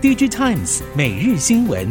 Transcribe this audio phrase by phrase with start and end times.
[0.00, 1.84] DG Times 每日新闻。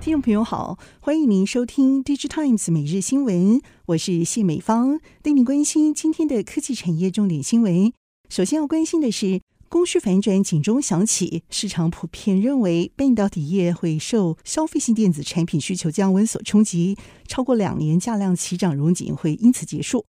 [0.00, 7.92] 听众朋友好，欢迎您收听 DG Times 每日新闻，我是谢美芳，带您关心今天的科技产业重点新闻。
[8.28, 9.40] 首先要关心的是。
[9.68, 11.42] 供需反转，警钟响起。
[11.50, 20.04] 市场普遍认为，半导体业会受消费性电子产品需求降温所冲击，超过两年价量齐涨融景会因此结束。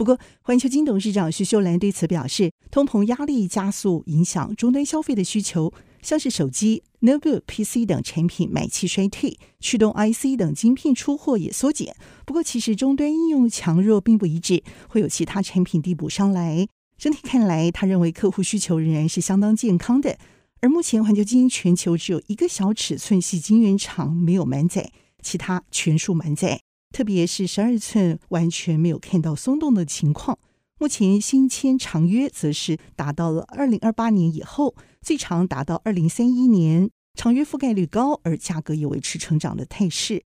[0.00, 11.94] 不过，环球晶董事长徐秀兰对此表示，通膨压力加速影响终端消费的需求，像是手机、notebook、PC 等产品买气衰退，驱动 IC 等晶片出货也缩减。
[12.24, 16.66] 不过，其实终端应用强弱并不一致，会有其他产品递补上来。
[16.96, 20.16] 整体看来，他认为客户需求仍然是相当健康的。
[20.62, 24.90] 而目前环球晶全球只有一个小尺寸细晶圆厂没有满载，
[25.22, 26.62] 其他全数满载。
[26.92, 30.38] 特别是十二寸完全没有看到松动的情况。
[30.78, 40.22] 目前新签长约则是达到了二零二八年以后，最长达到二零三一年，长约覆盖率高，而价格也维持成长的态势。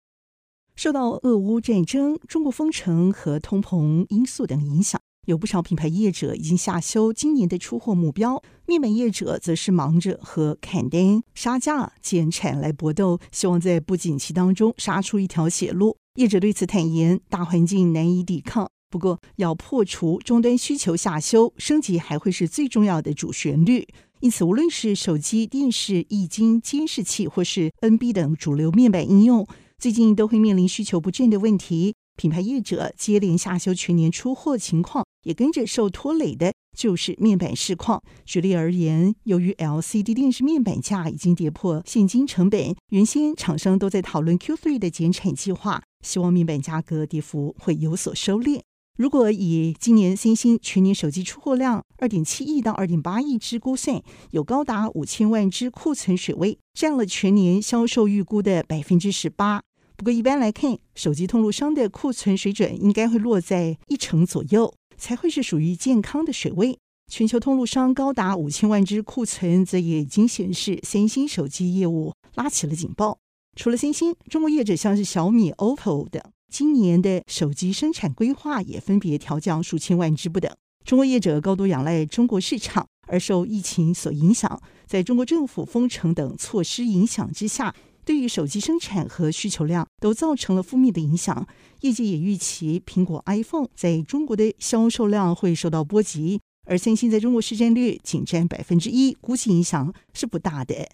[0.77, 5.01] 受到俄乌战争、中国封城和通膨因素等影响。
[5.27, 15.97] 有不少品牌业者已经下修今年的出货目标，面板业者则是忙着和砍单、杀价、减产来搏斗，希望在不景气当中杀出一条血路。
[16.15, 23.89] 业者对此坦言，大环境难以抵抗，不过要破除终端需求下修，升级还会是最重要的主旋律。
[24.21, 31.95] 因此，无论是手机、电视、液晶监视器，或是 NB 等主流面板应用，最近都会面临需求不振的问题。
[32.15, 38.03] 品牌业者接连下修全年出货情况，也跟着受拖累的就是面板市况。
[38.27, 48.61] 举例而言，由于 LCD 电视面板价已经跌破现金成本，原先厂商都在讨论 Q3 的减产计划，希望面板价格跌幅会有所收敛。
[48.99, 59.63] 如果以今年三星全年手机出货量二点七亿到二点八亿只估算，有高达五千万只库存水位，占了全年销售预估的百分之十八。
[59.97, 66.77] 不过，一般来看，手机通路商的库存水准应该会落在一成左右，才会是属于健康的水位。
[67.11, 73.19] 全球通路商高达五千万只库存，则也已经显示三星手机业务拉起了警报。
[73.55, 80.51] 除了三星，中国业者像是小米、OPPO 等，今年的手机生产规划也分别调降数千万只不等。
[80.85, 87.75] 中国业者高度仰赖中国市场，而受疫情所影响，在中国政府封城等措施影响之下。
[88.05, 91.47] 对于手机生产和需求量都造成了负面的影响，
[91.83, 100.89] 业界也预期苹果 iPhone 在中国的销售量会受到波及，而三星在中国市占率仅占百分之一，估计影响是不大的。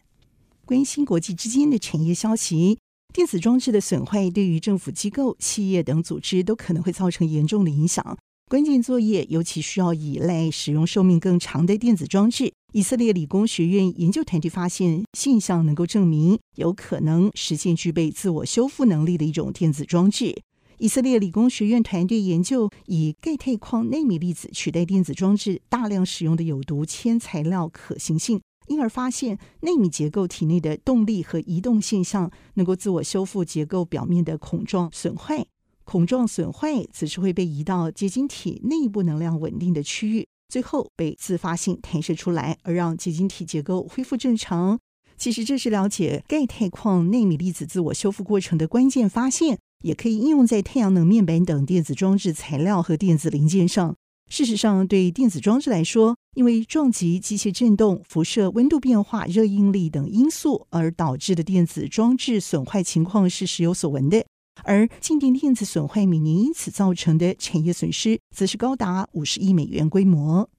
[0.68, 2.78] 关心国际之间的产业消息，
[3.14, 8.18] 电子装置的损坏对于政府机构、企业等组织都可能会造成严重的影响。
[8.50, 12.52] 关键作业尤其需要依赖使用寿命更长的电子装置。
[12.74, 20.42] 以色列理工学院研究团队发现现象，能够证明有可能实现具备自我修复能力的一种电子装置。
[20.76, 35.46] 以色列理工学院团队研究以钙钛矿奈米粒子取代电子装置大量使用的有毒铅材料可行性，因而发现奈米结构体内的动力和移动现象能够自我修复结构表面的孔状损坏。
[35.84, 44.78] 孔状损坏则是会被移到结晶体内部能量稳定的区域，最后被自发性弹射出来，而让结晶体结构恢复正常。
[45.16, 53.96] 其实这是了解钙钛矿奈米粒子自我修复过程的关键发现，也可以应用在太阳能面板等电子装置材料和电子零件上。
[54.28, 64.24] 事实上，对电子装置来说，因为撞击、机械振动、辐射、温度变化、热应力等因素而导致的电子装置损坏情况是时有所闻的。
[64.64, 70.50] 而静电电子损坏每年因此造成的产业损失，则是高达五十亿美元规模。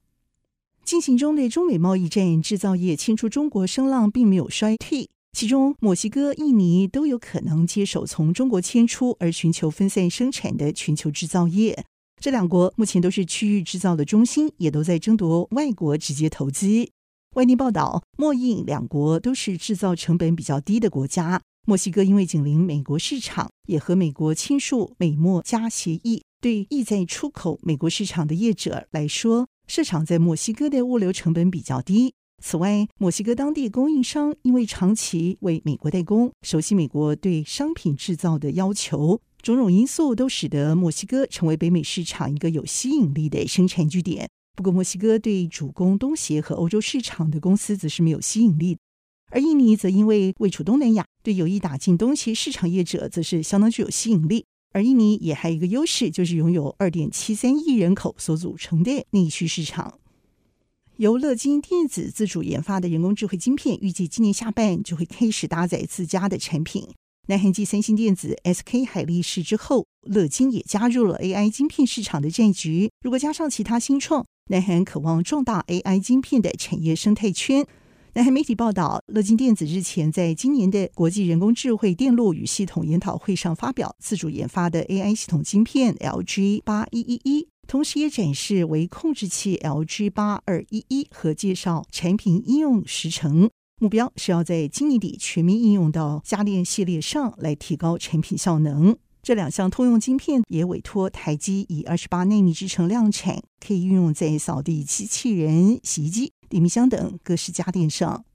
[0.83, 11.85] 进行中的中美贸易战，制造业迁出中国声浪并没有衰退，其中墨西哥、印尼都有可能接手从中国迁出，而寻求分散生产的全球制造业。
[12.19, 16.89] 这两国目前都是区域制造的中心，也都在争夺外国直接投资。
[17.35, 21.41] 外电报道，墨印两国都是制造成本比较低的国家。
[21.65, 32.13] 墨西哥因为紧邻美国市场，也和美国签署美墨加协议，对意在出口美国市场的业者来说，市场在墨西哥的物流成本比较低。
[32.43, 44.29] 此外，墨西哥当地供应商因为长期为美国代工，熟悉美国对商品制造的要求，种种因素都使得墨西哥成为北美市场一个有吸引力的生产据点。
[44.55, 48.77] 不过，墨西哥对主攻东协和欧洲市场的公司则是没有吸引力。
[49.31, 54.43] 而印尼则因为位处东南亚，对有意打进东协市场业者则是相当具有吸引力。
[54.73, 59.99] 而印尼也还有一个优势，就是拥有二点七三亿人口所组成的内需市场。
[60.97, 66.89] 由乐金电子自主研发的人工智慧晶片，预计今年下半就会开始搭载自家的产品。
[67.29, 72.89] 南韩继三星电子、SK 海力士之后，乐金也加入了 AI 晶片市场的战局。
[73.03, 77.63] 如果加上其他新创，南韩渴望壮大 AI 晶片的产业生态圈。
[78.15, 98.97] 南韩媒体报道，乐金电子日前在今年的国际人工智慧电路与系统研讨会上发表自主研发的 AI 系统晶片 LG 八一一一，同时也展示微控制器 LG 八二一一和介绍产品应用时程，目标是要在今年底全面应用到家电系列上来提高产品效能。
[99.23, 108.25] 这两项通用晶片也委托台积以二十八纳米制成量产，可以运用在扫地机器人、洗衣机、电冰箱等各式家电上。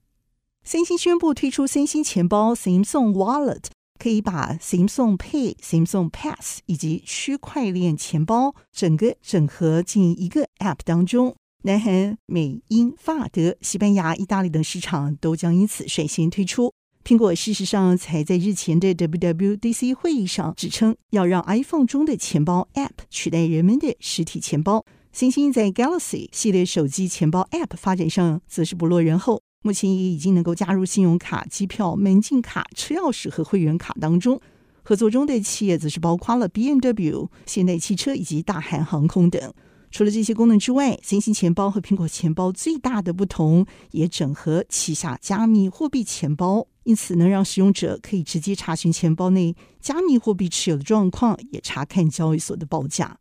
[0.63, 3.65] 三星宣布推出三星钱包 Samsung Wallet，
[3.99, 11.35] 可以把 Samsung Pay、Samsung Pass 以及区块链钱包整个整合进一个 App 当中。
[11.67, 16.75] 南韩、美、英、法、德、西班牙、意大利等市场都将因此率先推出。
[17.03, 24.85] 苹果事实上才在日前的 WWDC 会议上指称，要让 iPhone 中的钱包 App 取代人们的实体钱包。
[25.11, 34.39] 三星在 Galaxy 系列手机钱包 App 发展上则是不落人后，目前也已经能够加入信用卡、机票、门禁卡、车钥匙和会员卡当中。
[34.83, 39.51] 合作中的企业则是包括了 BMW、现代汽车以及大韩航空等。
[39.95, 53.17] 除了这些功能之外，三星钱包和苹果钱包最大的不同也整合旗下加密货币钱包，因此能让使用者可以直接查询钱包内加密货币持有的状况，也查看交易所的报价。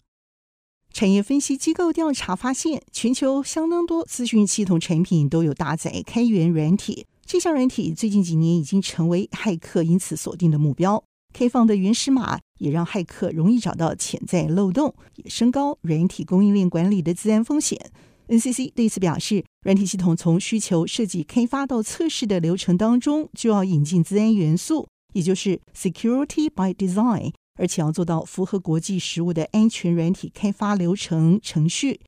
[0.92, 11.04] 产业分析机构调查发现，全球相当多资讯系统产品都有搭载开源软体，这项软体最近几年已经成为骇客因此锁定的目标。
[11.32, 17.92] 开放的原始码也让骇客容易找到潜在漏洞，也升高软体供应链管理的资安风险。
[18.30, 32.00] NCC 对此表示，软体系统从需求设计、开发到测试的流程当中，就要引进资安元素，也就是 Security by Design，而且要做到符合国际实务的安全软体开发流程程序。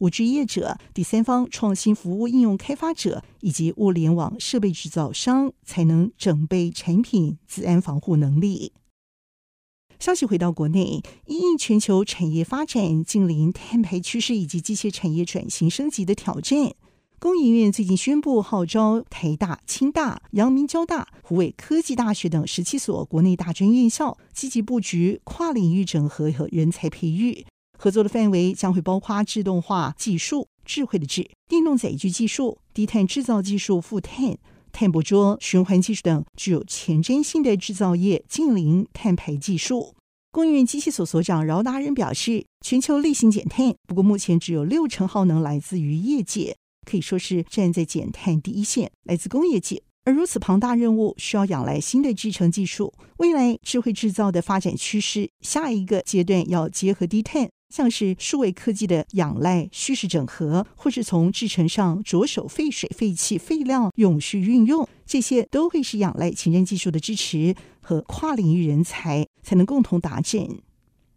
[0.00, 8.74] 五 G 业者、第三方创新服务应用开发者以及物联网设备制造商才能整备产品资安防护能力。
[10.02, 16.74] 消息回到国内，因应全球产业发展、近邻碳排趋势以及机械产业转型升级的挑战，
[17.20, 27.46] 工研院最近宣布号召台大、清大、阳明交大、湖北科技大学等十七所国内大专院校积极布局跨领域整合和人才培育。
[27.78, 34.36] 合作的范围将会包括自动化技术、智慧的智、电动载具技术、低碳制造技术、负碳、
[34.72, 39.94] 碳捕捉、循环技术等具有前瞻性的制造业近零碳排技术。
[40.30, 46.56] 工业院机械所所长饶达人表示，全球力行减碳，不过目前只有六成耗能来自于业界，
[46.90, 49.82] 可以说是站在减碳第一线，来自工业界。
[50.04, 52.92] 而如此庞大任务，需要仰赖新的制程技术。
[53.18, 57.48] 未来智慧制造的发展趋势，下一个阶段要结合低碳。
[57.72, 70.46] 像是数位科技的仰赖虚实整合，或是从制成上着手废水、废气、废料永续运用，这些都会是仰赖前瞻技术的支持和跨领域人才才能共同达成。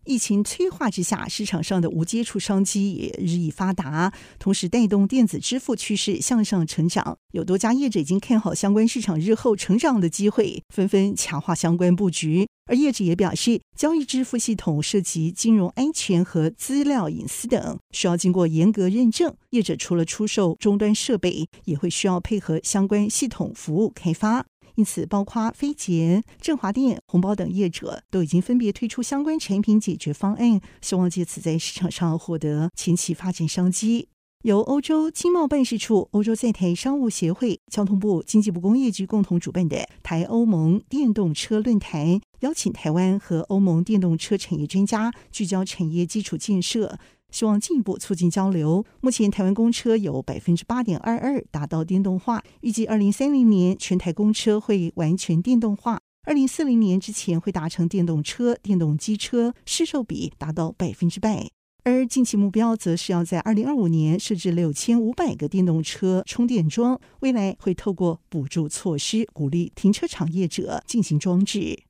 [0.06, 7.18] 疫情催化之下，市场上的无接触商机也日益发达，同时带动电子支付趋势向上成长。
[7.32, 12.48] 有多家业者已经看好相关市场日后成长的机会，纷纷强化相关布局。
[12.68, 19.36] 而业者也表示，交易支付系统涉及金融安全和资料隐私等，需要经过严格认证。
[19.52, 24.46] 业者除了出售终端设备，也会需要配合相关系统服务开发。
[24.76, 34.10] 因此，包括飞捷、振华电、红包等业者都已经分别推出相关产品解决方案，希望借此在市场上获得前期发展商机。
[34.44, 47.00] 由欧洲经贸办事处、欧洲在台商务协会、交通部、经济部工业局共同主办的台欧盟电动车论坛，邀请台湾和欧盟电动车产业专家聚焦产业基础建设。
[47.36, 48.86] 希望进一步促进交流。
[49.02, 61.50] 目前台湾公车有百分之八点二二达到电动化，预计二零三零年全台公车会完全电动化，二零四零年之前会达成电动车、电动机车市售比达到百分之百。
[61.84, 71.84] 而近期目标则是要在二零二五年设置六千五百个电动车充电桩，未来会透过补助措施鼓励停车场业者进行装置。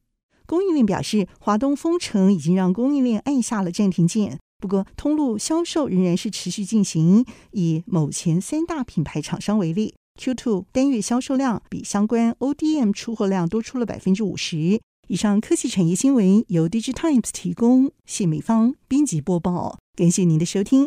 [0.48, 4.40] 供应链表示，华东封城已经让供应链按下了暂停键。
[4.58, 7.26] 不过，通路销售仍然是持续进行。
[7.52, 14.80] 以某前三大品牌厂商为例，Q2 单月销售量比相关 ODM 出货量多出了百分之五十。
[15.08, 20.84] 以上科技产业新闻由 DigiTimes 提供，谢美方编辑播报，感谢您的收听。